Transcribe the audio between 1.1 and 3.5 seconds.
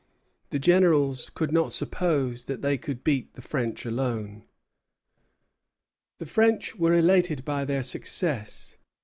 could not suppose that they could beat the